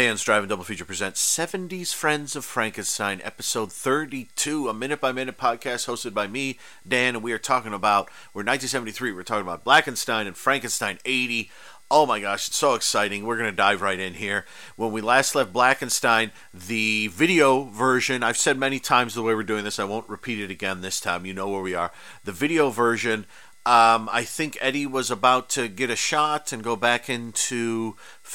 Dan's 0.00 0.24
Driving 0.24 0.48
Double 0.48 0.64
Feature 0.64 0.86
presents 0.86 1.20
70s 1.20 1.92
Friends 1.92 2.34
of 2.34 2.42
Frankenstein, 2.42 3.20
episode 3.22 3.70
32, 3.70 4.66
a 4.66 4.72
minute 4.72 4.98
by 4.98 5.12
minute 5.12 5.36
podcast 5.36 5.86
hosted 5.86 6.14
by 6.14 6.26
me, 6.26 6.58
Dan, 6.88 7.16
and 7.16 7.22
we 7.22 7.32
are 7.32 7.38
talking 7.38 7.74
about, 7.74 8.06
we're 8.32 8.40
1973, 8.40 9.12
we're 9.12 9.22
talking 9.22 9.46
about 9.46 9.62
Blackenstein 9.62 10.26
and 10.26 10.38
Frankenstein 10.38 10.98
80. 11.04 11.50
Oh 11.90 12.06
my 12.06 12.18
gosh, 12.18 12.48
it's 12.48 12.56
so 12.56 12.72
exciting. 12.72 13.26
We're 13.26 13.36
going 13.36 13.50
to 13.50 13.54
dive 13.54 13.82
right 13.82 14.00
in 14.00 14.14
here. 14.14 14.46
When 14.76 14.90
we 14.90 15.02
last 15.02 15.34
left 15.34 15.52
Blackenstein, 15.52 16.30
the 16.54 17.08
video 17.08 17.64
version, 17.64 18.22
I've 18.22 18.38
said 18.38 18.56
many 18.56 18.78
times 18.78 19.12
the 19.12 19.22
way 19.22 19.34
we're 19.34 19.42
doing 19.42 19.64
this, 19.64 19.78
I 19.78 19.84
won't 19.84 20.08
repeat 20.08 20.40
it 20.40 20.50
again 20.50 20.80
this 20.80 20.98
time. 20.98 21.26
You 21.26 21.34
know 21.34 21.50
where 21.50 21.60
we 21.60 21.74
are. 21.74 21.92
The 22.24 22.32
video 22.32 22.70
version 22.70 23.26
um, 23.66 24.08
I 24.10 24.24
think 24.24 24.56
Eddie 24.60 24.86
was 24.86 25.10
about 25.10 25.50
to 25.50 25.68
get 25.68 25.90
a 25.90 25.96
shot 25.96 26.50
and 26.50 26.62
go 26.62 26.76
back 26.76 27.10
into. 27.10 27.94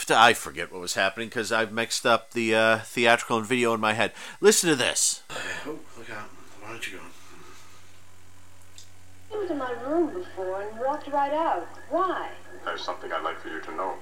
I 0.10 0.34
forget 0.34 0.72
what 0.72 0.82
was 0.82 0.94
happening 0.94 1.30
because 1.30 1.52
I've 1.52 1.72
mixed 1.72 2.06
up 2.06 2.32
the 2.32 2.54
uh, 2.54 2.78
theatrical 2.80 3.38
and 3.38 3.46
video 3.46 3.74
in 3.74 3.80
my 3.80 3.94
head. 3.94 4.14
Listen 4.40 4.70
to 4.70 4.76
this. 4.76 5.24
Oh, 5.66 5.80
look 5.98 6.12
out. 6.12 6.30
Why 6.62 6.70
don't 6.72 6.92
you 6.92 6.98
go? 6.98 7.04
He 9.32 9.38
was 9.38 9.50
in 9.50 9.58
my 9.58 9.72
room 9.72 10.14
before 10.14 10.62
and 10.62 10.80
walked 10.80 11.08
right 11.08 11.34
out. 11.34 11.68
Why? 11.90 12.30
There's 12.64 12.84
something 12.84 13.12
I'd 13.12 13.24
like 13.24 13.40
for 13.40 13.50
you 13.50 13.62
to 13.62 13.76
know. 13.76 13.96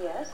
Yes? 0.00 0.28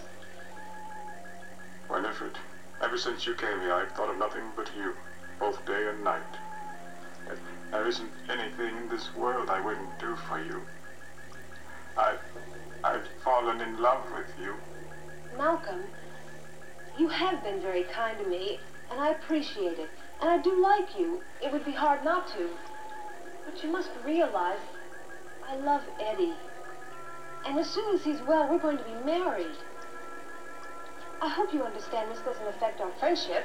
Winifred, 1.89 2.37
ever 2.83 2.99
since 2.99 3.27
you 3.27 3.35
came 3.35 3.61
here, 3.61 3.75
I've 3.75 3.93
thought 3.93 4.11
of 4.11 4.19
nothing 4.19 4.43
but 4.57 4.71
you, 4.77 4.95
both 5.39 5.65
day 5.67 5.89
and 5.89 6.03
night. 6.03 6.23
There 7.70 7.87
isn't 7.87 8.11
anything 8.28 8.77
in 8.77 8.89
this 8.89 9.09
world 9.17 9.48
I 9.48 9.61
wouldn't 9.61 9.98
do 9.98 10.15
for 10.28 10.39
you. 10.42 10.61
I've, 11.97 12.20
I've 12.84 13.06
fallen 13.25 13.61
in 13.61 13.81
love 13.81 14.05
with 14.15 14.27
you. 14.41 14.55
Malcolm, 15.37 15.81
you 16.98 17.09
have 17.09 17.43
been 17.43 17.61
very 17.61 17.84
kind 17.84 18.19
to 18.19 18.28
me, 18.28 18.61
and 18.91 19.00
I 19.00 19.11
appreciate 19.11 19.78
it. 19.78 19.89
And 20.20 20.31
I 20.31 20.39
do 20.39 20.62
like 20.62 20.98
you. 20.98 21.20
It 21.43 21.53
would 21.53 21.65
be 21.65 21.73
hard 21.73 22.05
not 22.05 22.28
to. 22.34 22.50
But 23.45 23.62
you 23.65 23.70
must 23.70 23.91
realize 24.05 24.61
I 25.48 25.56
love 25.56 25.83
Eddie. 26.00 26.34
And 27.45 27.59
as 27.59 27.69
soon 27.69 27.95
as 27.95 28.05
he's 28.05 28.20
well, 28.20 28.48
we're 28.48 28.59
going 28.59 28.78
to 28.78 28.84
be 28.84 29.05
married. 29.05 29.56
I 31.20 31.28
hope 31.28 31.53
you 31.55 31.62
understand 31.62 32.11
this 32.11 32.20
doesn't 32.20 32.47
affect 32.47 32.81
our 32.81 32.91
friendship. 33.00 33.45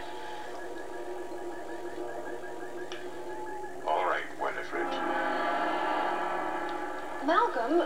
Malcolm, 7.28 7.84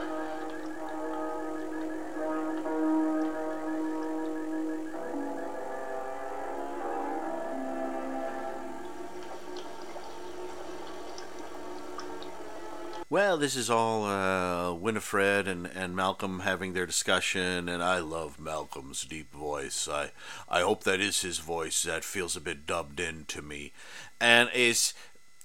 Well, 13.09 13.37
this 13.37 13.57
is 13.57 13.69
all 13.69 14.05
uh, 14.05 14.73
Winifred 14.73 15.45
and, 15.45 15.65
and 15.65 15.95
Malcolm 15.95 16.41
having 16.41 16.71
their 16.71 16.85
discussion, 16.85 17.67
and 17.67 17.83
I 17.83 17.97
love 17.97 18.39
Malcolm's 18.39 19.03
deep 19.03 19.33
voice. 19.33 19.87
I 19.87 20.11
I 20.47 20.61
hope 20.61 20.85
that 20.85 21.01
is 21.01 21.21
his 21.21 21.39
voice. 21.39 21.83
That 21.83 22.05
feels 22.05 22.37
a 22.37 22.41
bit 22.41 22.65
dubbed 22.65 23.01
in 23.01 23.25
to 23.25 23.41
me, 23.41 23.73
and 24.21 24.49
it's 24.53 24.93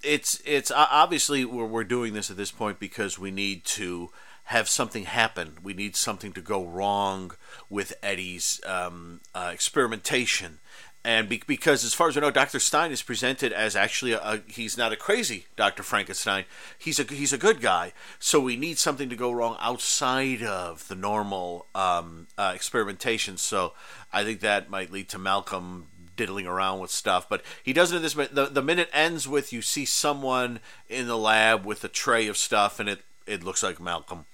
it's 0.03 0.41
it's 0.45 0.71
obviously 0.71 1.45
we're 1.45 1.65
we're 1.65 1.83
doing 1.83 2.13
this 2.13 2.29
at 2.29 2.37
this 2.37 2.51
point 2.51 2.79
because 2.79 3.17
we 3.17 3.31
need 3.31 3.65
to 3.65 4.09
have 4.45 4.69
something 4.69 5.03
happen. 5.03 5.57
We 5.61 5.73
need 5.73 5.97
something 5.97 6.31
to 6.31 6.41
go 6.41 6.65
wrong 6.65 7.31
with 7.69 7.93
Eddie's 8.01 8.61
um, 8.65 9.19
uh, 9.35 9.51
experimentation. 9.53 10.59
And 11.03 11.27
be- 11.27 11.43
because, 11.45 11.83
as 11.83 11.93
far 11.93 12.07
as 12.07 12.15
we 12.15 12.21
know, 12.21 12.31
Doctor 12.31 12.59
Stein 12.59 12.91
is 12.91 13.01
presented 13.01 13.51
as 13.51 13.75
actually 13.75 14.13
a, 14.13 14.19
a 14.19 14.41
he's 14.47 14.77
not 14.77 14.93
a 14.93 14.97
crazy 14.97 15.47
Doctor 15.55 15.83
Frankenstein. 15.83 16.45
He's 16.77 16.99
a 16.99 17.03
he's 17.03 17.33
a 17.33 17.37
good 17.37 17.61
guy. 17.61 17.93
So 18.19 18.39
we 18.39 18.55
need 18.55 18.77
something 18.77 19.09
to 19.09 19.15
go 19.15 19.31
wrong 19.31 19.57
outside 19.59 20.43
of 20.43 20.87
the 20.87 20.95
normal 20.95 21.67
um, 21.75 22.27
uh, 22.37 22.53
experimentation. 22.55 23.37
So 23.37 23.73
I 24.13 24.23
think 24.23 24.39
that 24.41 24.69
might 24.69 24.91
lead 24.91 25.09
to 25.09 25.17
Malcolm 25.17 25.87
diddling 26.17 26.47
around 26.47 26.79
with 26.79 26.91
stuff. 26.91 27.29
But 27.29 27.41
he 27.63 27.71
does 27.71 27.93
it 27.93 27.95
in 27.95 28.01
this 28.01 28.15
minute. 28.15 28.35
The, 28.35 28.47
the 28.47 28.61
minute 28.61 28.89
ends 28.91 29.27
with 29.27 29.53
you 29.53 29.61
see 29.61 29.85
someone 29.85 30.59
in 30.89 31.07
the 31.07 31.17
lab 31.17 31.65
with 31.65 31.83
a 31.85 31.87
tray 31.87 32.27
of 32.27 32.35
stuff, 32.35 32.81
and 32.81 32.89
it 32.89 32.99
it 33.25 33.43
looks 33.43 33.63
like 33.63 33.79
Malcolm. 33.79 34.25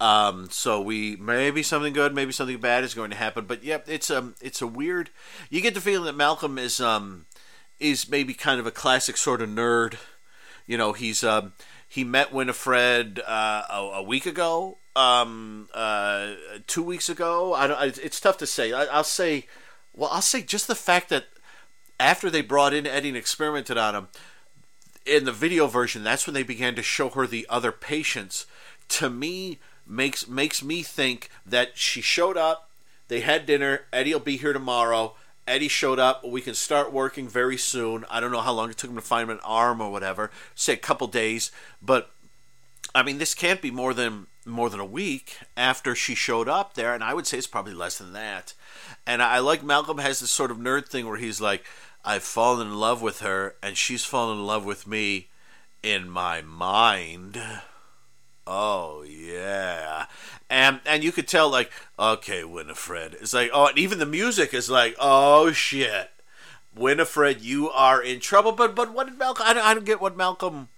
Um, 0.00 0.48
so 0.50 0.80
we 0.80 1.16
maybe 1.16 1.62
something 1.62 1.92
good, 1.92 2.14
maybe 2.14 2.32
something 2.32 2.58
bad 2.58 2.84
is 2.84 2.94
going 2.94 3.10
to 3.10 3.16
happen. 3.16 3.46
But 3.46 3.62
yep, 3.62 3.84
it's 3.88 4.10
um 4.10 4.34
it's 4.40 4.60
a 4.60 4.66
weird. 4.66 5.10
You 5.50 5.60
get 5.60 5.74
the 5.74 5.80
feeling 5.80 6.06
that 6.06 6.16
Malcolm 6.16 6.58
is 6.58 6.80
um 6.80 7.26
is 7.78 8.08
maybe 8.08 8.34
kind 8.34 8.60
of 8.60 8.66
a 8.66 8.70
classic 8.70 9.16
sort 9.16 9.40
of 9.40 9.48
nerd. 9.48 9.96
You 10.66 10.76
know, 10.76 10.92
he's 10.92 11.22
um 11.22 11.52
he 11.88 12.02
met 12.02 12.32
Winifred 12.32 13.20
uh, 13.20 13.62
a, 13.70 13.76
a 13.94 14.02
week 14.02 14.26
ago, 14.26 14.78
um 14.96 15.68
uh 15.72 16.32
two 16.66 16.82
weeks 16.82 17.08
ago. 17.08 17.54
I 17.54 17.66
don't. 17.68 17.98
It's 17.98 18.20
tough 18.20 18.38
to 18.38 18.46
say. 18.46 18.72
I, 18.72 18.84
I'll 18.86 19.04
say, 19.04 19.46
well, 19.96 20.10
I'll 20.12 20.22
say 20.22 20.42
just 20.42 20.66
the 20.66 20.74
fact 20.74 21.08
that 21.08 21.26
after 22.00 22.30
they 22.30 22.42
brought 22.42 22.74
in 22.74 22.86
Eddie 22.86 23.08
and 23.08 23.16
experimented 23.16 23.78
on 23.78 23.94
him 23.94 24.08
in 25.06 25.24
the 25.24 25.32
video 25.32 25.66
version, 25.66 26.02
that's 26.02 26.26
when 26.26 26.34
they 26.34 26.42
began 26.42 26.74
to 26.74 26.82
show 26.82 27.08
her 27.10 27.26
the 27.26 27.46
other 27.48 27.72
patients. 27.72 28.46
To 28.88 29.08
me, 29.08 29.58
makes 29.86 30.26
makes 30.26 30.62
me 30.62 30.82
think 30.82 31.30
that 31.46 31.76
she 31.76 32.00
showed 32.00 32.36
up. 32.36 32.70
They 33.08 33.20
had 33.20 33.46
dinner. 33.46 33.82
Eddie 33.92 34.14
will 34.14 34.20
be 34.20 34.36
here 34.36 34.52
tomorrow. 34.52 35.14
Eddie 35.46 35.68
showed 35.68 35.98
up. 35.98 36.26
We 36.26 36.40
can 36.40 36.54
start 36.54 36.92
working 36.92 37.28
very 37.28 37.58
soon. 37.58 38.04
I 38.10 38.18
don't 38.18 38.32
know 38.32 38.40
how 38.40 38.52
long 38.52 38.70
it 38.70 38.78
took 38.78 38.90
him 38.90 38.96
to 38.96 39.02
find 39.02 39.30
an 39.30 39.40
arm 39.44 39.80
or 39.80 39.92
whatever. 39.92 40.30
Say 40.54 40.72
a 40.72 40.78
couple 40.78 41.06
days, 41.06 41.50
but 41.82 42.10
I 42.94 43.02
mean, 43.02 43.18
this 43.18 43.34
can't 43.34 43.60
be 43.60 43.70
more 43.70 43.92
than 43.92 44.28
more 44.46 44.70
than 44.70 44.80
a 44.80 44.84
week 44.84 45.38
after 45.56 45.94
she 45.94 46.14
showed 46.14 46.48
up 46.48 46.74
there, 46.74 46.94
and 46.94 47.02
I 47.02 47.14
would 47.14 47.26
say 47.26 47.38
it's 47.38 47.46
probably 47.46 47.72
less 47.72 47.98
than 47.98 48.12
that. 48.12 48.54
And 49.06 49.22
I 49.22 49.38
like 49.38 49.64
Malcolm 49.64 49.98
has 49.98 50.20
this 50.20 50.30
sort 50.30 50.50
of 50.50 50.58
nerd 50.58 50.88
thing 50.88 51.06
where 51.06 51.16
he's 51.16 51.40
like, 51.40 51.64
I've 52.04 52.22
fallen 52.22 52.68
in 52.68 52.74
love 52.74 53.00
with 53.02 53.20
her, 53.20 53.56
and 53.62 53.76
she's 53.76 54.04
fallen 54.04 54.38
in 54.38 54.46
love 54.46 54.64
with 54.64 54.86
me 54.86 55.28
in 55.82 56.08
my 56.08 56.42
mind. 56.42 57.40
Oh 58.46 59.02
yeah, 59.02 60.06
and 60.50 60.80
and 60.84 61.02
you 61.02 61.12
could 61.12 61.26
tell 61.26 61.48
like, 61.48 61.72
okay, 61.98 62.44
Winifred. 62.44 63.14
It's 63.14 63.34
like 63.34 63.50
oh, 63.52 63.68
and 63.68 63.78
even 63.78 63.98
the 63.98 64.06
music 64.06 64.52
is 64.52 64.68
like, 64.68 64.94
oh 65.00 65.50
shit, 65.52 66.10
Winifred, 66.74 67.40
you 67.40 67.70
are 67.70 68.02
in 68.02 68.20
trouble. 68.20 68.52
But 68.52 68.74
but 68.74 68.92
what 68.92 69.08
did 69.08 69.18
Malcolm? 69.18 69.46
I 69.46 69.58
I 69.58 69.74
don't 69.74 69.86
get 69.86 70.00
what 70.00 70.16
Malcolm 70.16 70.68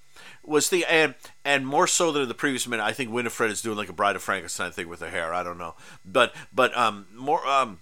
was 0.46 0.70
the 0.70 0.84
and 0.86 1.14
and 1.44 1.66
more 1.66 1.86
so 1.86 2.12
than 2.12 2.22
in 2.22 2.28
the 2.28 2.34
previous 2.34 2.66
minute. 2.66 2.82
I 2.82 2.92
think 2.92 3.10
Winifred 3.10 3.50
is 3.50 3.62
doing 3.62 3.76
like 3.76 3.88
a 3.88 3.92
Bride 3.92 4.16
of 4.16 4.22
Frankenstein 4.22 4.72
thing 4.72 4.88
with 4.88 5.00
her 5.00 5.10
hair. 5.10 5.34
I 5.34 5.42
don't 5.42 5.58
know, 5.58 5.74
but 6.04 6.34
but 6.52 6.76
um 6.76 7.06
more 7.14 7.46
um. 7.46 7.80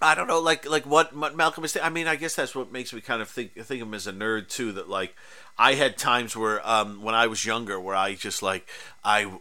I 0.00 0.14
don't 0.14 0.28
know, 0.28 0.38
like 0.40 0.68
like 0.68 0.86
what, 0.86 1.14
Malcolm 1.14 1.64
is. 1.64 1.72
Th- 1.72 1.84
I 1.84 1.88
mean, 1.88 2.06
I 2.06 2.14
guess 2.14 2.36
that's 2.36 2.54
what 2.54 2.70
makes 2.70 2.92
me 2.92 3.00
kind 3.00 3.20
of 3.20 3.28
think 3.28 3.54
think 3.54 3.82
of 3.82 3.88
him 3.88 3.94
as 3.94 4.06
a 4.06 4.12
nerd 4.12 4.48
too. 4.48 4.70
That 4.72 4.88
like 4.88 5.16
I 5.58 5.74
had 5.74 5.96
times 5.96 6.36
where 6.36 6.66
um, 6.68 7.02
when 7.02 7.16
I 7.16 7.26
was 7.26 7.44
younger, 7.44 7.80
where 7.80 7.96
I 7.96 8.14
just 8.14 8.40
like 8.40 8.68
I 9.02 9.32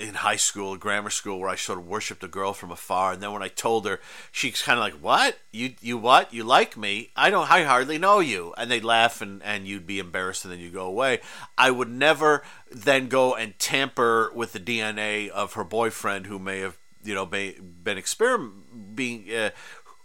in 0.00 0.14
high 0.14 0.36
school, 0.36 0.76
grammar 0.76 1.10
school, 1.10 1.38
where 1.38 1.48
I 1.48 1.54
sort 1.54 1.78
of 1.78 1.86
worshipped 1.86 2.24
a 2.24 2.28
girl 2.28 2.52
from 2.52 2.72
afar, 2.72 3.12
and 3.12 3.22
then 3.22 3.32
when 3.32 3.42
I 3.42 3.48
told 3.48 3.86
her, 3.86 4.00
she's 4.32 4.62
kind 4.62 4.78
of 4.78 4.82
like, 4.82 4.94
"What? 4.94 5.38
You 5.52 5.74
you 5.80 5.96
what? 5.96 6.34
You 6.34 6.42
like 6.42 6.76
me? 6.76 7.10
I 7.14 7.30
don't. 7.30 7.48
I 7.48 7.62
hardly 7.62 7.98
know 7.98 8.18
you." 8.18 8.52
And 8.58 8.68
they'd 8.68 8.84
laugh, 8.84 9.20
and 9.20 9.40
and 9.44 9.66
you'd 9.66 9.86
be 9.86 10.00
embarrassed, 10.00 10.44
and 10.44 10.52
then 10.52 10.58
you 10.58 10.70
go 10.70 10.86
away. 10.86 11.20
I 11.56 11.70
would 11.70 11.88
never 11.88 12.42
then 12.68 13.06
go 13.06 13.36
and 13.36 13.56
tamper 13.60 14.32
with 14.34 14.52
the 14.52 14.60
DNA 14.60 15.28
of 15.28 15.52
her 15.52 15.64
boyfriend, 15.64 16.26
who 16.26 16.40
may 16.40 16.60
have 16.60 16.76
you 17.02 17.14
know 17.14 17.26
may, 17.26 17.52
been 17.60 17.98
experiment 17.98 18.96
being 18.96 19.30
uh, 19.32 19.50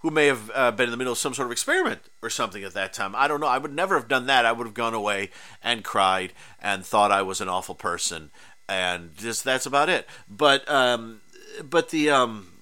who 0.06 0.12
may 0.12 0.28
have 0.28 0.52
uh, 0.54 0.70
been 0.70 0.84
in 0.84 0.92
the 0.92 0.98
middle 0.98 1.14
of 1.14 1.18
some 1.18 1.34
sort 1.34 1.48
of 1.48 1.52
experiment 1.52 2.00
or 2.22 2.30
something 2.30 2.64
at 2.64 2.76
that 2.76 2.94
time. 2.94 3.16
I 3.16 3.28
don't 3.28 3.40
know. 3.40 3.48
I 3.48 3.58
would 3.58 3.74
never 3.74 3.96
have 3.96 4.08
done 4.08 4.28
that. 4.28 4.46
I 4.46 4.52
would 4.52 4.68
have 4.68 4.76
gone 4.76 4.94
away 4.94 5.32
and 5.64 5.84
cried 5.84 6.32
and 6.62 6.86
thought 6.86 7.12
I 7.12 7.24
was 7.24 7.42
an 7.42 7.50
awful 7.50 7.74
person, 7.74 8.30
and 8.70 9.18
just 9.18 9.44
that's 9.44 9.66
about 9.66 9.90
it. 9.90 10.08
But 10.30 10.70
um, 10.70 11.22
but 11.68 11.90
the 11.90 12.12
um, 12.12 12.62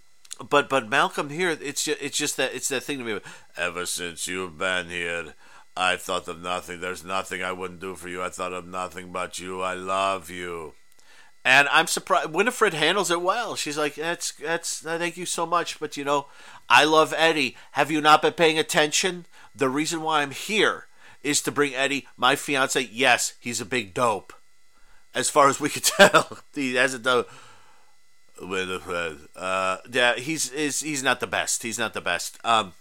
but 0.49 0.69
but 0.69 0.87
Malcolm 0.87 1.29
here, 1.29 1.49
it's 1.49 1.83
just, 1.83 2.01
it's 2.01 2.17
just 2.17 2.37
that 2.37 2.55
it's 2.55 2.69
that 2.69 2.83
thing 2.83 2.99
to 2.99 3.03
me. 3.03 3.19
Ever 3.57 3.85
since 3.85 4.25
you've 4.25 4.57
been 4.57 4.87
here. 4.87 5.33
I 5.75 5.97
thought 5.97 6.29
of 6.29 6.39
nothing. 6.39 6.79
There's 6.79 7.03
nothing 7.03 7.43
I 7.43 7.51
wouldn't 7.51 7.81
do 7.81 7.95
for 7.95 8.07
you. 8.07 8.23
I 8.23 8.29
thought 8.29 8.53
of 8.53 8.65
nothing 8.65 9.11
but 9.11 9.39
you. 9.39 9.63
I 9.63 9.73
love 9.73 10.29
you. 10.29 10.75
And 11.45 11.67
I'm 11.69 11.87
surprised 11.87 12.31
Winifred 12.31 12.73
handles 12.73 13.11
it 13.11 13.21
well. 13.21 13.55
She's 13.55 13.77
like, 13.77 13.95
"That's 13.95 14.31
that's 14.31 14.79
thank 14.81 15.17
you 15.17 15.25
so 15.25 15.45
much, 15.45 15.79
but 15.79 15.97
you 15.97 16.05
know, 16.05 16.27
I 16.69 16.85
love 16.85 17.13
Eddie. 17.17 17.57
Have 17.73 17.91
you 17.91 17.99
not 17.99 18.21
been 18.21 18.33
paying 18.33 18.57
attention? 18.57 19.25
The 19.55 19.69
reason 19.69 20.01
why 20.01 20.21
I'm 20.21 20.31
here 20.31 20.85
is 21.21 21.41
to 21.41 21.51
bring 21.51 21.75
Eddie, 21.75 22.07
my 22.17 22.35
fiance. 22.35 22.81
Yes, 22.91 23.33
he's 23.39 23.59
a 23.61 23.65
big 23.65 23.93
dope. 23.93 24.33
As 25.13 25.29
far 25.29 25.49
as 25.49 25.59
we 25.59 25.69
could 25.69 25.83
tell, 25.99 26.39
he 26.55 26.75
has 26.75 26.93
a 26.93 26.99
dope. 26.99 27.29
Winifred, 28.41 29.19
uh, 29.35 29.77
yeah, 29.91 30.15
he's 30.15 30.49
is 30.51 30.79
he's 30.79 31.03
not 31.03 31.19
the 31.19 31.27
best. 31.27 31.61
He's 31.63 31.77
not 31.79 31.93
the 31.93 32.01
best. 32.01 32.39
Um, 32.43 32.73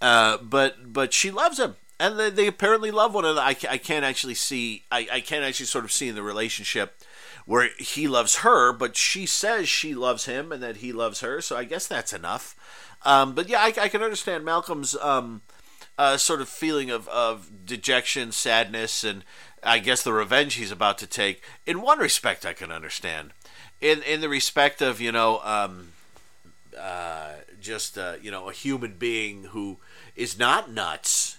Uh, 0.00 0.38
but 0.38 0.92
but 0.92 1.12
she 1.12 1.30
loves 1.30 1.58
him, 1.58 1.76
and 1.98 2.18
they, 2.18 2.30
they 2.30 2.46
apparently 2.46 2.90
love 2.90 3.14
one 3.14 3.24
another. 3.24 3.40
I, 3.40 3.56
I 3.68 3.78
can't 3.78 4.04
actually 4.04 4.34
see. 4.34 4.84
I, 4.90 5.06
I 5.12 5.20
can't 5.20 5.44
actually 5.44 5.66
sort 5.66 5.84
of 5.84 5.92
see 5.92 6.08
in 6.08 6.14
the 6.14 6.22
relationship 6.22 6.98
where 7.50 7.70
he 7.80 8.06
loves 8.06 8.36
her, 8.36 8.72
but 8.72 8.96
she 8.96 9.26
says 9.26 9.68
she 9.68 9.92
loves 9.92 10.26
him 10.26 10.52
and 10.52 10.62
that 10.62 10.76
he 10.76 10.92
loves 10.92 11.18
her. 11.20 11.40
So 11.40 11.56
I 11.56 11.64
guess 11.64 11.84
that's 11.88 12.12
enough. 12.12 12.54
Um, 13.04 13.34
but 13.34 13.48
yeah, 13.48 13.58
I, 13.58 13.74
I, 13.76 13.88
can 13.88 14.04
understand 14.04 14.44
Malcolm's 14.44 14.94
um, 14.94 15.42
uh, 15.98 16.16
sort 16.16 16.40
of 16.40 16.48
feeling 16.48 16.90
of, 16.90 17.08
of 17.08 17.66
dejection, 17.66 18.30
sadness, 18.30 19.02
and 19.02 19.24
I 19.64 19.80
guess 19.80 20.04
the 20.04 20.12
revenge 20.12 20.54
he's 20.54 20.70
about 20.70 20.96
to 20.98 21.08
take. 21.08 21.42
In 21.66 21.82
one 21.82 21.98
respect, 21.98 22.46
I 22.46 22.52
can 22.52 22.70
understand. 22.70 23.32
In 23.80 24.00
in 24.04 24.20
the 24.20 24.28
respect 24.28 24.80
of 24.80 25.00
you 25.00 25.10
know 25.10 25.40
um, 25.42 25.88
uh, 26.78 27.32
just 27.60 27.98
uh, 27.98 28.14
you 28.22 28.30
know 28.30 28.48
a 28.48 28.52
human 28.52 28.92
being 28.92 29.46
who 29.46 29.78
is 30.14 30.38
not 30.38 30.70
nuts. 30.70 31.36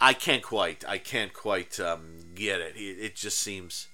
I 0.00 0.14
can't 0.14 0.42
quite. 0.42 0.84
I 0.88 0.98
can't 0.98 1.32
quite 1.32 1.78
um, 1.78 2.32
get 2.34 2.60
it. 2.60 2.72
It 2.76 3.14
just 3.14 3.38
seems 3.38 3.86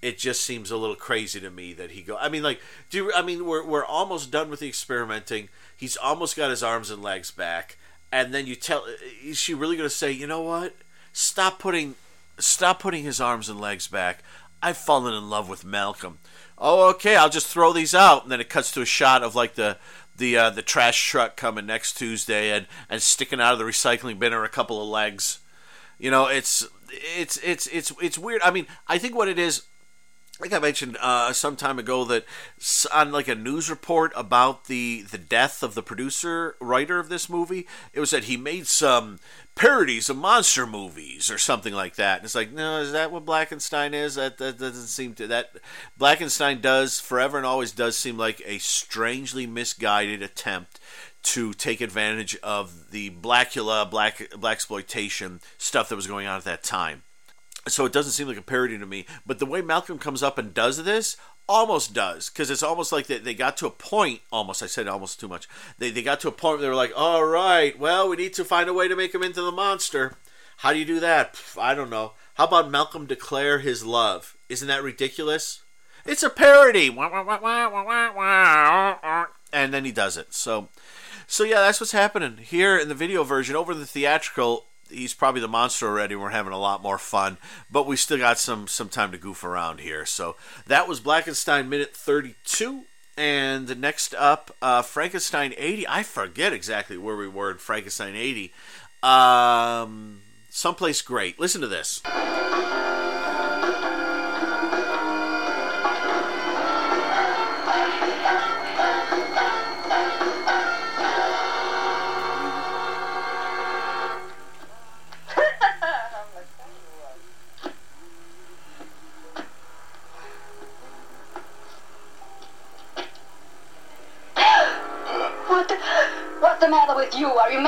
it 0.00 0.18
just 0.18 0.42
seems 0.42 0.70
a 0.70 0.76
little 0.76 0.96
crazy 0.96 1.40
to 1.40 1.50
me 1.50 1.72
that 1.74 1.92
he 1.92 2.02
go. 2.02 2.16
I 2.16 2.28
mean, 2.28 2.42
like, 2.42 2.60
do 2.90 2.98
you, 2.98 3.12
I 3.14 3.22
mean 3.22 3.44
we're 3.46 3.64
we're 3.64 3.84
almost 3.84 4.30
done 4.30 4.50
with 4.50 4.60
the 4.60 4.68
experimenting. 4.68 5.48
He's 5.76 5.96
almost 5.96 6.36
got 6.36 6.50
his 6.50 6.62
arms 6.62 6.90
and 6.90 7.02
legs 7.02 7.30
back, 7.30 7.76
and 8.12 8.32
then 8.32 8.46
you 8.46 8.54
tell 8.54 8.84
is 9.22 9.38
she 9.38 9.54
really 9.54 9.76
going 9.76 9.88
to 9.88 9.94
say, 9.94 10.12
you 10.12 10.26
know 10.26 10.42
what? 10.42 10.74
Stop 11.12 11.58
putting, 11.58 11.96
stop 12.38 12.80
putting 12.80 13.02
his 13.02 13.20
arms 13.20 13.48
and 13.48 13.60
legs 13.60 13.88
back. 13.88 14.22
I've 14.62 14.76
fallen 14.76 15.14
in 15.14 15.30
love 15.30 15.48
with 15.48 15.64
Malcolm. 15.64 16.18
Oh, 16.56 16.90
okay. 16.90 17.16
I'll 17.16 17.30
just 17.30 17.46
throw 17.46 17.72
these 17.72 17.94
out, 17.94 18.24
and 18.24 18.32
then 18.32 18.40
it 18.40 18.48
cuts 18.48 18.72
to 18.72 18.82
a 18.82 18.86
shot 18.86 19.22
of 19.22 19.34
like 19.34 19.54
the 19.54 19.78
the 20.16 20.36
uh, 20.36 20.50
the 20.50 20.62
trash 20.62 21.08
truck 21.08 21.36
coming 21.36 21.66
next 21.66 21.94
Tuesday 21.94 22.50
and 22.50 22.66
and 22.88 23.00
sticking 23.00 23.40
out 23.40 23.52
of 23.52 23.58
the 23.58 23.64
recycling 23.64 24.18
bin 24.18 24.32
are 24.32 24.44
a 24.44 24.48
couple 24.48 24.80
of 24.80 24.88
legs. 24.88 25.40
You 25.98 26.10
know, 26.10 26.26
it's 26.26 26.66
it's 26.90 27.36
it's 27.38 27.66
it's 27.68 27.92
it's 28.00 28.18
weird. 28.18 28.42
I 28.42 28.50
mean, 28.50 28.66
I 28.86 28.98
think 28.98 29.14
what 29.14 29.28
it 29.28 29.38
is 29.38 29.62
I 30.38 30.42
think 30.42 30.54
I 30.54 30.60
mentioned 30.60 30.96
uh, 31.00 31.32
some 31.32 31.56
time 31.56 31.80
ago 31.80 32.04
that 32.04 32.24
on 32.92 33.10
like 33.10 33.26
a 33.26 33.34
news 33.34 33.68
report 33.68 34.12
about 34.14 34.66
the 34.66 35.02
the 35.10 35.18
death 35.18 35.64
of 35.64 35.74
the 35.74 35.82
producer 35.82 36.54
writer 36.60 37.00
of 37.00 37.08
this 37.08 37.28
movie, 37.28 37.66
it 37.92 37.98
was 37.98 38.10
that 38.10 38.24
he 38.24 38.36
made 38.36 38.68
some 38.68 39.18
parodies 39.56 40.08
of 40.08 40.16
monster 40.16 40.64
movies 40.64 41.28
or 41.28 41.38
something 41.38 41.74
like 41.74 41.96
that. 41.96 42.18
And 42.18 42.24
it's 42.24 42.36
like, 42.36 42.52
no, 42.52 42.80
is 42.80 42.92
that 42.92 43.10
what 43.10 43.26
Blackenstein 43.26 43.94
is? 43.94 44.14
That 44.14 44.38
that 44.38 44.60
doesn't 44.60 44.86
seem 44.86 45.14
to 45.14 45.26
that 45.26 45.56
Blackenstein 45.98 46.60
does 46.60 47.00
forever 47.00 47.36
and 47.36 47.46
always 47.46 47.72
does 47.72 47.98
seem 47.98 48.16
like 48.16 48.40
a 48.46 48.58
strangely 48.58 49.44
misguided 49.44 50.22
attempt 50.22 50.78
to 51.24 51.52
take 51.52 51.80
advantage 51.80 52.36
of 52.44 52.92
the 52.92 53.10
Blackula 53.10 53.90
black 53.90 54.22
black 54.38 54.54
exploitation 54.54 55.40
stuff 55.58 55.88
that 55.88 55.96
was 55.96 56.06
going 56.06 56.28
on 56.28 56.36
at 56.36 56.44
that 56.44 56.62
time 56.62 57.02
so 57.70 57.84
it 57.84 57.92
doesn't 57.92 58.12
seem 58.12 58.28
like 58.28 58.36
a 58.36 58.42
parody 58.42 58.78
to 58.78 58.86
me. 58.86 59.06
But 59.26 59.38
the 59.38 59.46
way 59.46 59.62
Malcolm 59.62 59.98
comes 59.98 60.22
up 60.22 60.38
and 60.38 60.54
does 60.54 60.84
this 60.84 61.16
almost 61.48 61.94
does 61.94 62.28
because 62.28 62.50
it's 62.50 62.62
almost 62.62 62.92
like 62.92 63.06
they, 63.06 63.18
they 63.18 63.32
got 63.32 63.56
to 63.56 63.66
a 63.66 63.70
point 63.70 64.20
almost 64.30 64.62
i 64.62 64.66
said 64.66 64.86
almost 64.86 65.18
too 65.18 65.26
much 65.26 65.48
they, 65.78 65.90
they 65.90 66.02
got 66.02 66.20
to 66.20 66.28
a 66.28 66.32
point 66.32 66.58
where 66.58 66.62
they 66.62 66.68
were 66.68 66.74
like 66.74 66.92
all 66.94 67.24
right 67.24 67.78
well 67.78 68.06
we 68.08 68.16
need 68.16 68.34
to 68.34 68.44
find 68.44 68.68
a 68.68 68.74
way 68.74 68.86
to 68.86 68.94
make 68.94 69.14
him 69.14 69.22
into 69.22 69.42
the 69.42 69.52
monster. 69.52 70.14
How 70.58 70.72
do 70.72 70.78
you 70.80 70.84
do 70.84 70.98
that? 70.98 71.40
I 71.56 71.74
don't 71.74 71.88
know. 71.88 72.14
How 72.34 72.44
about 72.44 72.70
malcolm 72.70 73.06
declare 73.06 73.60
his 73.60 73.84
love? 73.84 74.36
Isn't 74.48 74.68
that 74.68 74.82
ridiculous? 74.82 75.62
It's 76.04 76.22
a 76.22 76.30
parody! 76.30 76.90
And 79.52 79.72
then 79.72 79.84
he 79.84 79.92
does 79.92 80.16
it. 80.16 80.34
So 80.34 80.68
so 81.26 81.44
yeah 81.44 81.60
that's 81.60 81.80
what's 81.80 81.92
happening 81.92 82.38
here 82.38 82.76
in 82.76 82.88
the 82.88 82.94
video 82.94 83.24
version 83.24 83.56
over 83.56 83.72
the 83.72 83.86
theatrical 83.86 84.66
he's 84.90 85.14
probably 85.14 85.40
the 85.40 85.48
monster 85.48 85.86
already. 85.86 86.16
We're 86.16 86.30
having 86.30 86.52
a 86.52 86.58
lot 86.58 86.82
more 86.82 86.98
fun, 86.98 87.38
but 87.70 87.86
we 87.86 87.96
still 87.96 88.18
got 88.18 88.38
some 88.38 88.66
some 88.68 88.88
time 88.88 89.12
to 89.12 89.18
goof 89.18 89.44
around 89.44 89.80
here. 89.80 90.04
So 90.06 90.36
that 90.66 90.88
was 90.88 91.00
Blackenstein 91.00 91.68
minute 91.68 91.94
32. 91.94 92.84
And 93.16 93.80
next 93.80 94.14
up, 94.14 94.56
uh, 94.62 94.82
Frankenstein 94.82 95.52
80. 95.56 95.88
I 95.88 96.04
forget 96.04 96.52
exactly 96.52 96.96
where 96.96 97.16
we 97.16 97.26
were 97.26 97.50
in 97.50 97.58
Frankenstein 97.58 98.14
80. 98.14 98.52
Um, 99.02 100.20
someplace 100.50 101.02
great. 101.02 101.38
Listen 101.40 101.60
to 101.60 101.66
this. 101.66 102.00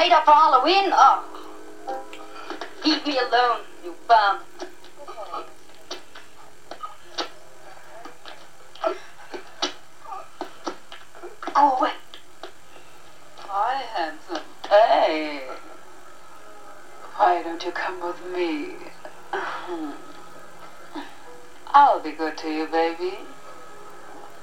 Made 0.01 0.13
up 0.13 0.25
for 0.25 0.31
Halloween? 0.31 0.91
Oh. 0.95 1.23
Leave 2.83 3.07
me 3.07 3.19
alone, 3.19 3.61
you 3.85 3.95
bum. 4.09 4.39
Oh, 11.55 11.79
wait. 11.83 11.93
Hi, 13.41 13.83
handsome. 13.95 14.43
Hey. 14.71 15.43
Why 17.17 17.43
don't 17.43 17.63
you 17.63 17.71
come 17.71 18.01
with 18.01 18.25
me? 18.35 18.77
I'll 21.75 22.01
be 22.01 22.13
good 22.13 22.39
to 22.39 22.49
you, 22.49 22.67
baby. 22.69 23.19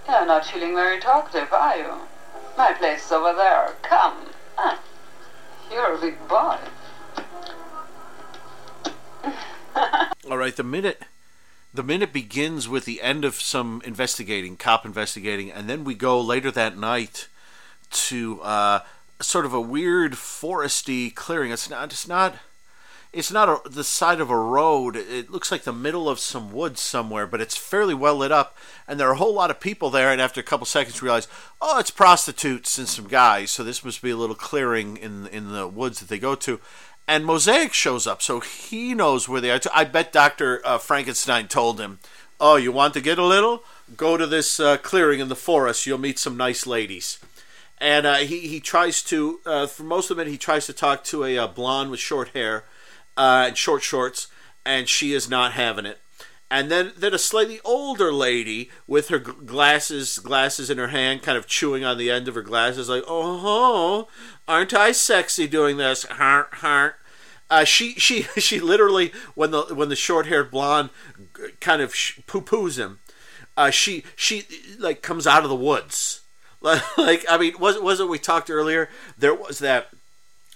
You're 0.07 0.27
not 0.27 0.45
feeling 0.45 0.75
very 0.75 0.99
talkative, 0.99 1.51
are 1.51 1.75
you? 1.75 1.93
My 2.55 2.73
place 2.73 3.07
is 3.07 3.11
over 3.11 3.33
there. 3.33 3.73
Come. 3.81 4.26
You're 5.77 5.93
a 5.93 6.01
big 6.01 6.27
boy. 6.27 6.57
All 10.27 10.37
right, 10.37 10.55
the 10.55 10.63
minute 10.63 11.03
the 11.71 11.83
minute 11.83 12.11
begins 12.11 12.67
with 12.67 12.85
the 12.85 12.99
end 12.99 13.23
of 13.23 13.35
some 13.35 13.83
investigating, 13.85 14.57
cop 14.57 14.87
investigating, 14.87 15.51
and 15.51 15.69
then 15.69 15.83
we 15.83 15.93
go 15.93 16.19
later 16.19 16.49
that 16.49 16.79
night 16.79 17.27
to 17.91 18.41
uh, 18.41 18.79
sort 19.21 19.45
of 19.45 19.53
a 19.53 19.61
weird 19.61 20.13
foresty 20.13 21.13
clearing. 21.13 21.51
It's 21.51 21.69
not. 21.69 21.91
It's 21.91 22.07
not 22.07 22.37
it's 23.13 23.31
not 23.31 23.49
a, 23.49 23.69
the 23.69 23.83
side 23.83 24.19
of 24.19 24.29
a 24.29 24.37
road. 24.37 24.95
It 24.95 25.29
looks 25.29 25.51
like 25.51 25.63
the 25.63 25.73
middle 25.73 26.09
of 26.09 26.19
some 26.19 26.51
woods 26.51 26.81
somewhere, 26.81 27.25
but 27.25 27.41
it's 27.41 27.57
fairly 27.57 27.93
well 27.93 28.15
lit 28.15 28.31
up, 28.31 28.57
and 28.87 28.99
there 28.99 29.07
are 29.07 29.13
a 29.13 29.17
whole 29.17 29.33
lot 29.33 29.51
of 29.51 29.59
people 29.59 29.89
there. 29.89 30.11
And 30.11 30.21
after 30.21 30.39
a 30.39 30.43
couple 30.43 30.65
seconds, 30.65 31.01
realize, 31.01 31.27
oh, 31.61 31.79
it's 31.79 31.91
prostitutes 31.91 32.77
and 32.77 32.87
some 32.87 33.07
guys. 33.07 33.51
So 33.51 33.63
this 33.63 33.83
must 33.83 34.01
be 34.01 34.09
a 34.09 34.17
little 34.17 34.35
clearing 34.35 34.97
in 34.97 35.27
in 35.27 35.51
the 35.51 35.67
woods 35.67 35.99
that 35.99 36.09
they 36.09 36.19
go 36.19 36.35
to. 36.35 36.59
And 37.07 37.25
Mosaic 37.25 37.73
shows 37.73 38.05
up, 38.05 38.21
so 38.21 38.41
he 38.41 38.93
knows 38.93 39.29
where 39.29 39.39
they 39.39 39.51
are. 39.51 39.61
I 39.73 39.85
bet 39.85 40.11
Doctor 40.11 40.61
uh, 40.65 40.77
Frankenstein 40.77 41.47
told 41.47 41.79
him, 41.79 41.99
"Oh, 42.39 42.57
you 42.57 42.71
want 42.71 42.93
to 42.95 43.01
get 43.01 43.17
a 43.17 43.23
little? 43.23 43.63
Go 43.95 44.17
to 44.17 44.27
this 44.27 44.59
uh, 44.59 44.75
clearing 44.77 45.21
in 45.21 45.29
the 45.29 45.35
forest. 45.35 45.85
You'll 45.85 45.97
meet 45.97 46.19
some 46.19 46.35
nice 46.35 46.67
ladies." 46.67 47.19
And 47.79 48.05
uh, 48.05 48.15
he 48.15 48.39
he 48.39 48.59
tries 48.59 49.01
to, 49.03 49.39
uh, 49.45 49.67
for 49.67 49.83
most 49.83 50.11
of 50.11 50.19
it, 50.19 50.27
he 50.27 50.37
tries 50.37 50.65
to 50.65 50.73
talk 50.73 51.03
to 51.05 51.23
a 51.23 51.37
uh, 51.37 51.47
blonde 51.47 51.91
with 51.91 51.99
short 51.99 52.29
hair 52.29 52.65
uh, 53.17 53.53
short 53.53 53.83
shorts, 53.83 54.27
and 54.65 54.87
she 54.87 55.13
is 55.13 55.29
not 55.29 55.53
having 55.53 55.85
it. 55.85 55.99
And 56.49 56.71
then, 56.71 56.93
then 56.95 57.13
a 57.13 57.17
slightly 57.17 57.59
older 57.65 58.13
lady 58.13 58.69
with 58.87 59.09
her 59.09 59.19
glasses 59.19 60.17
glasses 60.19 60.69
in 60.69 60.77
her 60.77 60.87
hand, 60.87 61.21
kind 61.21 61.37
of 61.37 61.45
chewing 61.45 61.83
on 61.83 61.97
the 61.97 62.09
end 62.09 62.29
of 62.29 62.35
her 62.35 62.41
glasses, 62.41 62.87
like, 62.87 63.03
"Oh, 63.05 64.07
aren't 64.47 64.73
I 64.73 64.93
sexy 64.93 65.47
doing 65.47 65.75
this?" 65.75 66.03
Heart, 66.05 66.53
heart. 66.55 66.95
Uh, 67.49 67.65
she 67.65 67.95
she 67.95 68.21
she 68.37 68.61
literally 68.61 69.11
when 69.35 69.51
the 69.51 69.63
when 69.75 69.89
the 69.89 69.95
short 69.95 70.27
haired 70.27 70.49
blonde 70.49 70.89
kind 71.59 71.81
of 71.81 71.93
poo 72.27 72.41
poos 72.41 72.77
him, 72.77 72.99
uh, 73.57 73.69
she 73.69 74.03
she 74.15 74.45
like 74.79 75.01
comes 75.01 75.27
out 75.27 75.43
of 75.43 75.49
the 75.49 75.55
woods. 75.55 76.21
like 76.61 77.25
I 77.29 77.37
mean, 77.37 77.59
was 77.59 77.77
wasn't 77.79 78.09
we 78.09 78.19
talked 78.19 78.49
earlier? 78.49 78.89
There 79.17 79.33
was 79.33 79.59
that 79.59 79.89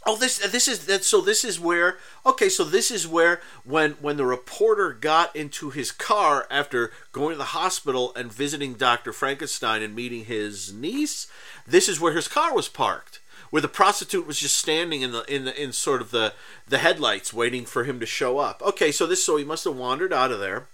Oh, 0.04 0.18
this 0.18 0.40
this 0.40 0.68
is 0.68 0.88
that. 0.88 1.04
So 1.04 1.22
this 1.22 1.44
is 1.44 1.60
where 1.60 1.98
okay. 2.26 2.50
So 2.50 2.64
this 2.64 2.90
is 2.90 3.08
where 3.08 3.40
when 3.64 3.92
when 4.02 4.18
the 4.18 4.26
reporter 4.26 4.94
got 4.94 5.36
into 5.36 5.70
his 5.70 5.92
car 5.92 6.48
after 6.50 6.92
going 7.12 7.34
to 7.34 7.38
the 7.38 7.44
hospital 7.46 8.12
and 8.16 8.34
visiting 8.34 8.74
Doctor 8.74 9.14
Frankenstein 9.14 9.84
and 9.84 9.96
meeting 9.96 10.26
his 10.26 10.74
niece. 10.74 11.28
This 11.68 11.88
is 11.88 12.00
where 12.00 12.14
his 12.14 12.28
car 12.28 12.56
was 12.56 12.68
parked, 12.68 13.20
where 13.52 13.62
the 13.62 13.68
prostitute 13.68 14.26
was 14.26 14.40
just 14.40 14.58
standing 14.58 15.04
in 15.04 15.12
the 15.12 15.24
in 15.32 15.46
the 15.46 15.62
in 15.62 15.72
sort 15.72 16.02
of 16.02 16.10
the 16.10 16.34
the 16.68 16.80
headlights, 16.80 17.32
waiting 17.32 17.66
for 17.66 17.84
him 17.84 18.00
to 18.00 18.08
show 18.08 18.40
up. 18.40 18.64
Okay, 18.64 18.92
so 18.92 19.06
this 19.06 19.24
so 19.24 19.38
he 19.38 19.46
must 19.46 19.66
have 19.66 19.76
wandered 19.76 20.12
out 20.12 20.32
of 20.32 20.40
there, 20.40 20.66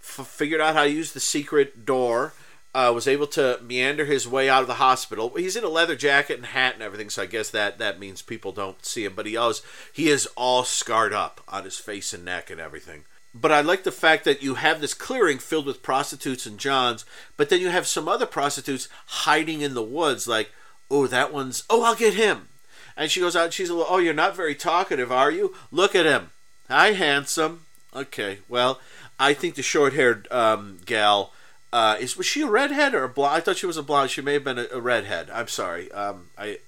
f- 0.00 0.26
figured 0.26 0.60
out 0.60 0.74
how 0.74 0.82
to 0.82 0.90
use 0.90 1.12
the 1.12 1.20
secret 1.20 1.86
door, 1.86 2.32
uh, 2.74 2.90
was 2.94 3.06
able 3.06 3.26
to 3.26 3.60
meander 3.62 4.04
his 4.04 4.26
way 4.26 4.48
out 4.48 4.62
of 4.62 4.68
the 4.68 4.74
hospital. 4.74 5.32
He's 5.36 5.56
in 5.56 5.64
a 5.64 5.68
leather 5.68 5.96
jacket 5.96 6.36
and 6.36 6.46
hat 6.46 6.74
and 6.74 6.82
everything, 6.82 7.10
so 7.10 7.22
I 7.22 7.26
guess 7.26 7.50
that 7.50 7.78
that 7.78 7.98
means 7.98 8.22
people 8.22 8.52
don't 8.52 8.84
see 8.84 9.04
him. 9.04 9.14
But 9.14 9.26
he 9.26 9.36
always 9.36 9.62
he 9.92 10.08
is 10.08 10.26
all 10.36 10.64
scarred 10.64 11.12
up 11.12 11.40
on 11.48 11.64
his 11.64 11.78
face 11.78 12.12
and 12.12 12.24
neck 12.24 12.50
and 12.50 12.60
everything. 12.60 13.04
But 13.34 13.52
I 13.52 13.62
like 13.62 13.84
the 13.84 13.92
fact 13.92 14.24
that 14.24 14.42
you 14.42 14.56
have 14.56 14.80
this 14.80 14.92
clearing 14.92 15.38
filled 15.38 15.64
with 15.64 15.82
prostitutes 15.82 16.44
and 16.44 16.58
johns, 16.58 17.04
but 17.36 17.48
then 17.48 17.60
you 17.60 17.70
have 17.70 17.86
some 17.86 18.06
other 18.06 18.26
prostitutes 18.26 18.88
hiding 19.06 19.62
in 19.62 19.72
the 19.72 19.82
woods, 19.82 20.28
like, 20.28 20.50
oh, 20.90 21.06
that 21.06 21.32
one's, 21.32 21.64
oh, 21.70 21.82
I'll 21.82 21.94
get 21.94 22.12
him. 22.12 22.48
And 22.94 23.10
she 23.10 23.20
goes 23.20 23.34
out 23.34 23.54
she's 23.54 23.70
a 23.70 23.74
little, 23.74 23.90
oh, 23.90 23.98
you're 23.98 24.12
not 24.12 24.36
very 24.36 24.54
talkative, 24.54 25.10
are 25.10 25.30
you? 25.30 25.54
Look 25.70 25.94
at 25.94 26.04
him. 26.04 26.30
Hi, 26.68 26.92
handsome. 26.92 27.64
Okay, 27.96 28.38
well, 28.48 28.80
I 29.18 29.32
think 29.32 29.54
the 29.54 29.62
short 29.62 29.94
haired 29.94 30.30
um, 30.30 30.78
gal. 30.84 31.32
Uh, 31.72 31.96
is 31.98 32.16
was 32.16 32.26
she 32.26 32.42
a 32.42 32.48
redhead 32.48 32.94
or 32.94 33.04
a 33.04 33.08
blonde? 33.08 33.34
I 33.34 33.40
thought 33.40 33.56
she 33.56 33.66
was 33.66 33.76
a 33.78 33.82
blonde. 33.82 34.10
She 34.10 34.20
may 34.20 34.34
have 34.34 34.44
been 34.44 34.58
a, 34.58 34.66
a 34.72 34.80
redhead. 34.80 35.30
I'm 35.30 35.48
sorry. 35.48 35.90
Um, 35.92 36.28
I 36.36 36.58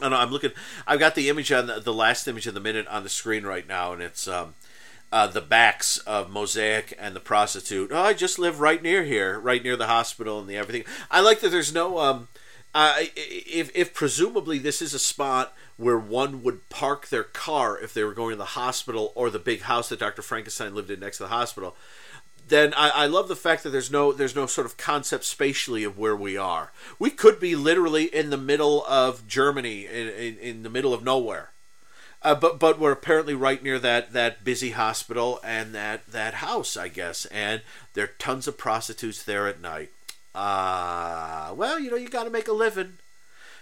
I 0.00 0.08
know 0.08 0.16
I'm 0.16 0.30
looking. 0.30 0.52
I've 0.86 1.00
got 1.00 1.14
the 1.14 1.28
image 1.28 1.50
on 1.50 1.66
the, 1.66 1.80
the 1.80 1.92
last 1.92 2.28
image 2.28 2.46
of 2.46 2.54
the 2.54 2.60
minute 2.60 2.86
on 2.86 3.02
the 3.02 3.08
screen 3.08 3.44
right 3.44 3.66
now, 3.66 3.92
and 3.92 4.00
it's 4.00 4.28
um, 4.28 4.54
uh, 5.10 5.26
the 5.26 5.40
backs 5.40 5.98
of 5.98 6.30
Mosaic 6.30 6.96
and 6.98 7.16
the 7.16 7.20
prostitute. 7.20 7.90
Oh, 7.92 8.00
I 8.00 8.12
just 8.12 8.38
live 8.38 8.60
right 8.60 8.82
near 8.82 9.04
here, 9.04 9.40
right 9.40 9.62
near 9.62 9.76
the 9.76 9.88
hospital 9.88 10.38
and 10.38 10.48
the 10.48 10.56
everything. 10.56 10.84
I 11.10 11.20
like 11.20 11.40
that 11.40 11.50
there's 11.50 11.74
no. 11.74 11.98
Um, 11.98 12.28
if 12.72 13.74
if 13.74 13.92
presumably 13.92 14.58
this 14.58 14.80
is 14.80 14.94
a 14.94 14.98
spot 15.00 15.54
where 15.76 15.98
one 15.98 16.42
would 16.42 16.68
park 16.68 17.08
their 17.08 17.24
car 17.24 17.78
if 17.78 17.92
they 17.92 18.04
were 18.04 18.14
going 18.14 18.30
to 18.30 18.36
the 18.36 18.44
hospital 18.44 19.12
or 19.16 19.30
the 19.30 19.38
big 19.38 19.62
house 19.62 19.88
that 19.88 19.98
Dr. 19.98 20.22
Frankenstein 20.22 20.74
lived 20.74 20.90
in 20.90 21.00
next 21.00 21.16
to 21.16 21.24
the 21.24 21.30
hospital, 21.30 21.74
then 22.50 22.74
I, 22.74 22.90
I, 22.90 23.06
love 23.06 23.28
the 23.28 23.36
fact 23.36 23.62
that 23.62 23.70
there's 23.70 23.90
no 23.90 24.12
there's 24.12 24.36
no 24.36 24.46
sort 24.46 24.66
of 24.66 24.76
concept 24.76 25.24
spatially 25.24 25.84
of 25.84 25.96
where 25.96 26.14
we 26.14 26.36
are. 26.36 26.72
We 26.98 27.10
could 27.10 27.40
be 27.40 27.56
literally 27.56 28.04
in 28.04 28.30
the 28.30 28.36
middle 28.36 28.84
of 28.86 29.26
Germany, 29.26 29.86
in, 29.86 30.08
in, 30.08 30.38
in 30.38 30.62
the 30.62 30.70
middle 30.70 30.92
of 30.92 31.02
nowhere. 31.02 31.50
Uh, 32.22 32.34
but 32.34 32.58
but 32.58 32.78
we're 32.78 32.92
apparently 32.92 33.34
right 33.34 33.62
near 33.62 33.78
that 33.78 34.12
that 34.12 34.44
busy 34.44 34.70
hospital 34.70 35.40
and 35.42 35.74
that 35.74 36.06
that 36.06 36.34
house, 36.34 36.76
I 36.76 36.88
guess. 36.88 37.24
And 37.26 37.62
there 37.94 38.04
are 38.04 38.14
tons 38.18 38.46
of 38.46 38.58
prostitutes 38.58 39.22
there 39.22 39.48
at 39.48 39.60
night. 39.60 39.90
Uh 40.34 41.54
well, 41.56 41.80
you 41.80 41.90
know, 41.90 41.96
you 41.96 42.08
got 42.08 42.24
to 42.24 42.30
make 42.30 42.48
a 42.48 42.52
living. 42.52 42.98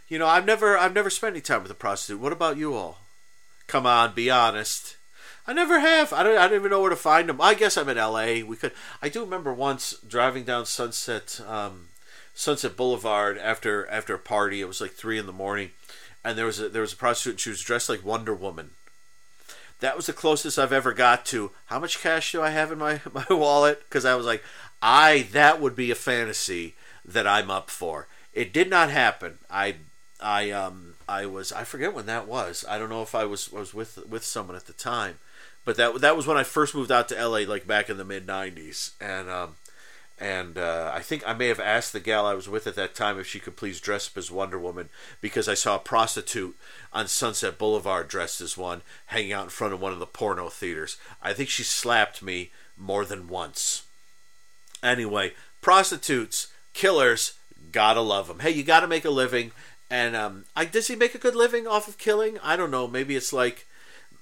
You 0.09 0.19
know, 0.19 0.27
I've 0.27 0.45
never 0.45 0.77
I've 0.77 0.95
never 0.95 1.11
spent 1.11 1.35
any 1.35 1.41
time 1.41 1.63
with 1.63 1.71
a 1.71 1.77
prostitute. 1.77 2.21
What 2.21 2.33
about 2.33 2.57
you 2.57 2.75
all? 2.75 2.99
Come 3.69 3.87
on, 3.87 4.15
be 4.15 4.31
honest. 4.31 4.98
I 5.49 5.55
never 5.55 5.81
have. 5.81 6.13
I 6.13 6.23
don't. 6.23 6.37
I 6.37 6.47
don't 6.47 6.59
even 6.59 6.71
know 6.71 6.83
where 6.83 6.91
to 6.91 6.97
find 6.97 7.27
them. 7.27 7.41
I 7.41 7.55
guess 7.55 7.79
I'm 7.79 7.89
in 7.89 7.97
L.A. 7.97 8.43
We 8.43 8.55
could. 8.55 8.73
I 9.01 9.09
do 9.09 9.25
remember 9.25 9.51
once 9.55 9.95
driving 10.07 10.45
down 10.45 10.67
Sunset, 10.67 11.41
um, 11.49 11.89
Sunset 12.35 12.77
Boulevard 12.77 13.39
after 13.39 13.87
after 13.87 14.15
a 14.15 14.19
party. 14.19 14.61
It 14.61 14.69
was 14.69 14.83
like 14.83 14.93
three 14.93 15.17
in 15.17 15.25
the 15.25 15.33
morning, 15.33 15.71
and 16.23 16.37
there 16.37 16.45
was 16.45 16.61
a 16.61 16.69
there 16.69 16.83
was 16.83 16.93
a 16.93 16.97
prostitute 16.97 17.33
and 17.33 17.41
she 17.41 17.49
was 17.49 17.63
dressed 17.63 17.89
like 17.89 18.05
Wonder 18.05 18.35
Woman. 18.35 18.73
That 19.81 19.97
was 19.97 20.05
the 20.05 20.13
closest 20.13 20.59
I've 20.59 20.73
ever 20.73 20.93
got 20.93 21.25
to 21.27 21.53
how 21.67 21.79
much 21.79 22.01
cash 22.01 22.33
do 22.33 22.43
I 22.43 22.51
have 22.51 22.71
in 22.71 22.79
my 22.79 23.01
my 23.15 23.25
wallet? 23.31 23.81
Because 23.89 24.05
I 24.05 24.17
was 24.17 24.27
like, 24.27 24.45
I 24.83 25.29
that 25.33 25.63
would 25.63 25.75
be 25.75 25.91
a 25.91 25.95
fantasy 25.95 26.77
that 27.07 27.27
I'm 27.27 27.51
up 27.51 27.71
for. 27.71 28.07
It 28.35 28.53
did 28.53 28.69
not 28.69 28.91
happen. 28.91 29.39
I 29.51 29.77
I 30.21 30.51
um 30.51 30.97
I 31.09 31.25
was 31.25 31.53
I 31.53 31.65
forget 31.65 31.95
when 31.95 32.05
that 32.05 32.29
was. 32.29 32.67
I 32.69 32.79
don't 32.79 32.91
know 32.91 33.03
if 33.03 33.15
I 33.15 33.25
was 33.25 33.51
was 33.51 33.73
with 33.73 34.07
with 34.07 34.25
someone 34.25 34.55
at 34.55 34.67
the 34.67 34.75
time, 34.75 35.19
but 35.65 35.77
that 35.77 36.01
that 36.01 36.17
was 36.17 36.27
when 36.27 36.37
I 36.37 36.45
first 36.45 36.75
moved 36.75 36.93
out 36.93 37.09
to 37.09 37.29
LA, 37.29 37.41
like 37.41 37.67
back 37.67 37.91
in 37.91 37.97
the 37.97 38.05
mid 38.05 38.27
'90s, 38.27 38.93
and 39.01 39.29
um, 39.29 39.57
and 40.21 40.59
uh, 40.59 40.91
I 40.93 41.01
think 41.01 41.23
I 41.27 41.33
may 41.33 41.49
have 41.49 41.61
asked 41.61 41.93
the 41.93 42.01
gal 42.01 42.27
I 42.27 42.35
was 42.35 42.49
with 42.49 42.67
at 42.67 42.75
that 42.75 42.95
time 42.95 43.21
if 43.21 43.27
she 43.27 43.39
could 43.39 43.57
please 43.57 43.81
dress 43.81 44.09
up 44.09 44.17
as 44.17 44.31
Wonder 44.31 44.59
Woman 44.59 44.89
because 45.21 45.49
I 45.49 45.55
saw 45.55 45.77
a 45.77 45.81
prostitute 45.81 46.57
on 46.93 47.07
Sunset 47.07 47.57
Boulevard 47.57 48.09
dressed 48.09 48.41
as 48.41 48.57
one 48.57 48.83
hanging 49.07 49.33
out 49.33 49.45
in 49.45 49.51
front 49.51 49.75
of 49.75 49.81
one 49.81 49.93
of 49.93 50.01
the 50.01 50.07
porno 50.07 50.49
theaters. 50.49 50.97
I 51.23 51.33
think 51.33 51.49
she 51.49 51.63
slapped 51.63 52.21
me 52.21 52.51
more 52.77 53.05
than 53.05 53.29
once. 53.29 53.85
Anyway, 54.83 55.35
prostitutes, 55.61 56.49
killers, 56.73 57.35
gotta 57.71 58.01
love 58.01 58.27
them. 58.27 58.41
Hey, 58.41 58.51
you 58.51 58.65
gotta 58.65 58.89
make 58.89 59.05
a 59.05 59.11
living. 59.11 59.53
And 59.91 60.17
um, 60.17 60.45
I, 60.57 60.65
does 60.65 60.89
he 60.89 60.97
make 60.97 61.15
a 61.15 61.19
good 61.19 61.37
living 61.37 61.67
off 61.67 61.87
of 61.87 61.97
killing? 61.97 62.39
I 62.43 62.57
don't 62.57 62.71
know. 62.71 62.89
Maybe 62.89 63.15
it's 63.15 63.33
like 63.33 63.67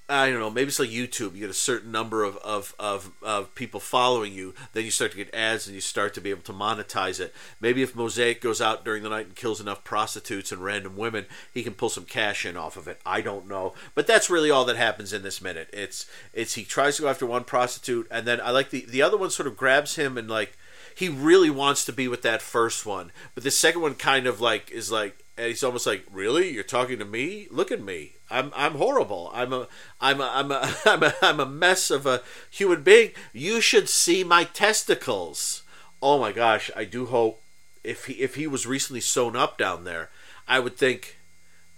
I 0.09 0.29
don't 0.29 0.39
know, 0.39 0.49
maybe 0.49 0.69
it's 0.69 0.79
like 0.79 0.89
YouTube. 0.89 1.33
You 1.33 1.41
get 1.41 1.49
a 1.49 1.53
certain 1.53 1.91
number 1.91 2.23
of, 2.23 2.37
of, 2.37 2.73
of, 2.79 3.11
of, 3.21 3.53
people 3.55 3.81
following 3.81 4.31
you, 4.31 4.53
then 4.71 4.85
you 4.85 4.91
start 4.91 5.11
to 5.11 5.17
get 5.17 5.33
ads 5.33 5.67
and 5.67 5.75
you 5.75 5.81
start 5.81 6.13
to 6.13 6.21
be 6.21 6.29
able 6.29 6.43
to 6.43 6.53
monetize 6.53 7.19
it. 7.19 7.35
Maybe 7.59 7.83
if 7.83 7.93
Mosaic 7.93 8.39
goes 8.39 8.61
out 8.61 8.85
during 8.85 9.03
the 9.03 9.09
night 9.09 9.25
and 9.25 9.35
kills 9.35 9.59
enough 9.59 9.83
prostitutes 9.83 10.53
and 10.53 10.63
random 10.63 10.95
women, 10.95 11.25
he 11.53 11.61
can 11.61 11.73
pull 11.73 11.89
some 11.89 12.05
cash 12.05 12.45
in 12.45 12.55
off 12.55 12.77
of 12.77 12.87
it. 12.87 13.01
I 13.05 13.19
don't 13.19 13.49
know. 13.49 13.73
But 13.95 14.07
that's 14.07 14.29
really 14.29 14.49
all 14.49 14.63
that 14.65 14.77
happens 14.77 15.11
in 15.11 15.23
this 15.23 15.41
minute. 15.41 15.69
It's 15.73 16.05
it's 16.33 16.53
he 16.53 16.63
tries 16.63 16.95
to 16.95 17.01
go 17.01 17.09
after 17.09 17.25
one 17.25 17.43
prostitute 17.43 18.07
and 18.09 18.25
then 18.25 18.39
I 18.39 18.51
like 18.51 18.69
the 18.69 18.85
the 18.85 19.01
other 19.01 19.17
one 19.17 19.29
sort 19.29 19.47
of 19.47 19.57
grabs 19.57 19.97
him 19.97 20.17
and 20.17 20.29
like 20.29 20.57
he 20.95 21.09
really 21.09 21.49
wants 21.49 21.83
to 21.85 21.93
be 21.93 22.07
with 22.07 22.21
that 22.21 22.41
first 22.41 22.85
one. 22.85 23.11
But 23.35 23.43
the 23.43 23.51
second 23.51 23.81
one 23.81 23.95
kind 23.95 24.25
of 24.25 24.39
like 24.39 24.71
is 24.71 24.89
like 24.89 25.25
and 25.37 25.47
he's 25.47 25.63
almost 25.63 25.85
like, 25.85 26.03
"Really? 26.11 26.51
You're 26.51 26.63
talking 26.63 26.99
to 26.99 27.05
me? 27.05 27.47
Look 27.51 27.71
at 27.71 27.81
me. 27.81 28.13
I'm 28.29 28.51
I'm 28.55 28.75
horrible. 28.75 29.31
I'm 29.33 29.53
a 29.53 29.67
I'm 30.01 30.19
a 30.19 30.31
I'm 30.33 30.51
a 30.51 30.75
I'm 30.85 31.03
a, 31.03 31.13
I'm 31.21 31.39
a 31.39 31.45
mess 31.45 31.91
of 31.91 32.05
a 32.05 32.21
human 32.49 32.83
being. 32.83 33.11
You 33.33 33.61
should 33.61 33.89
see 33.89 34.23
my 34.23 34.43
testicles." 34.45 35.63
Oh 36.01 36.19
my 36.19 36.31
gosh! 36.31 36.69
I 36.75 36.85
do 36.85 37.07
hope 37.07 37.41
if 37.83 38.05
he 38.05 38.13
if 38.13 38.35
he 38.35 38.47
was 38.47 38.67
recently 38.67 39.01
sewn 39.01 39.35
up 39.35 39.57
down 39.57 39.83
there, 39.83 40.09
I 40.47 40.59
would 40.59 40.77
think. 40.77 41.15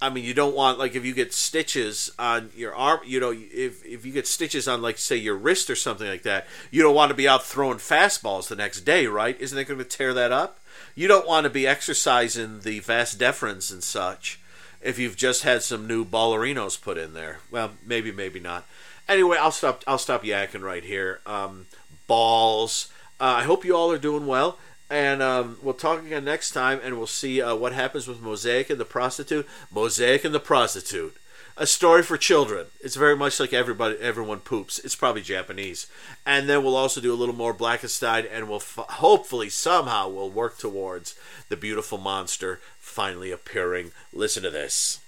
I 0.02 0.10
mean, 0.10 0.24
you 0.24 0.34
don't 0.34 0.56
want 0.56 0.80
like 0.80 0.96
if 0.96 1.04
you 1.04 1.14
get 1.14 1.34
stitches 1.34 2.10
on 2.18 2.52
your 2.56 2.74
arm, 2.74 3.02
you 3.06 3.20
know, 3.20 3.32
if 3.32 3.86
if 3.86 4.06
you 4.06 4.14
get 4.14 4.28
stitches 4.28 4.66
on 4.66 4.82
like 4.82 4.98
say 4.98 5.18
your 5.18 5.36
wrist 5.36 5.70
or 5.70 5.76
something 5.76 6.08
like 6.08 6.24
that, 6.24 6.48
you 6.72 6.82
don't 6.82 6.96
want 6.96 7.10
to 7.10 7.16
be 7.16 7.28
out 7.28 7.44
throwing 7.44 7.80
fastballs 7.80 8.48
the 8.48 8.56
next 8.56 8.82
day, 8.82 9.08
right? 9.08 9.40
Isn't 9.42 9.58
it 9.58 9.66
going 9.66 9.80
to 9.80 9.84
tear 9.86 10.14
that 10.14 10.32
up? 10.32 10.59
You 10.96 11.08
don't 11.08 11.28
want 11.28 11.46
to 11.46 11.50
be 11.50 11.68
exercising 11.68 12.62
the 12.62 12.80
vas 12.80 13.16
deferens 13.16 13.72
and 13.72 13.84
such 13.84 14.40
if 14.82 14.98
you've 14.98 15.18
just 15.18 15.44
had 15.44 15.62
some 15.62 15.88
new 15.88 16.06
ballerinos 16.06 16.80
put 16.80 16.98
in 16.98 17.14
there. 17.14 17.40
Well, 17.52 17.72
maybe, 17.86 18.12
maybe 18.12 18.40
not. 18.40 18.66
Anyway, 19.08 19.38
I'll 19.38 19.52
stop. 19.52 19.84
I'll 19.88 19.98
stop 19.98 20.24
yakking 20.24 20.62
right 20.62 20.84
here. 20.84 21.20
Um, 21.26 21.66
balls. 22.08 22.92
Uh, 23.20 23.36
I 23.38 23.44
hope 23.44 23.66
you 23.66 23.76
all 23.76 23.92
are 23.92 23.98
doing 23.98 24.28
well, 24.28 24.58
and 24.90 25.22
um, 25.22 25.58
we'll 25.62 25.74
talk 25.74 26.00
again 26.00 26.24
next 26.24 26.52
time, 26.52 26.80
and 26.84 26.98
we'll 26.98 27.08
see 27.08 27.42
uh, 27.42 27.56
what 27.56 27.74
happens 27.74 28.08
with 28.08 28.22
Mosaic 28.22 28.70
and 28.70 28.80
the 28.80 28.86
prostitute. 28.86 29.48
Mosaic 29.72 30.24
and 30.24 30.34
the 30.34 30.40
prostitute 30.40 31.18
a 31.60 31.68
story 31.68 32.02
for 32.02 32.18
children. 32.18 32.68
It's 32.80 32.96
very 32.96 33.18
much 33.18 33.40
like 33.40 33.54
everybody, 33.54 33.98
everyone 34.00 34.40
poops. 34.40 34.80
It's 34.80 34.96
probably 34.96 35.22
Japanese, 35.22 35.88
and 36.26 36.50
then 36.50 36.64
we'll 36.64 36.78
also 36.78 37.02
do 37.02 37.14
a 37.14 37.20
little 37.20 37.36
more 37.36 37.54
Blackenstein, 37.54 38.26
and 38.32 38.48
we'll 38.48 38.58
f- 38.58 38.80
hopefully 38.90 39.50
somehow 39.50 40.08
we'll 40.08 40.32
work 40.32 40.58
towards 40.58 41.16
the 41.50 41.58
beautiful 41.58 41.98
monster 41.98 42.62
finally 42.80 43.32
appearing. 43.32 43.92
Listen 44.14 44.42
to 44.44 44.50
this. 44.50 45.02